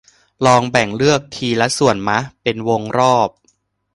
[0.45, 3.29] ลองแบ่งเลือกทีละส่วนมะ เป็นวงรอบ